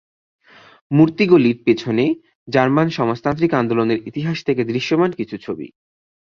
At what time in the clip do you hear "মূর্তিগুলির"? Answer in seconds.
0.91-1.57